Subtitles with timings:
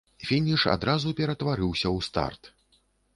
[0.27, 2.51] Фініш адразу ператварыўся ў старт.